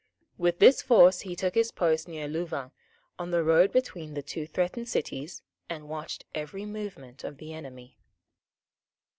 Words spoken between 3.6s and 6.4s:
between the two threatened cities, and watched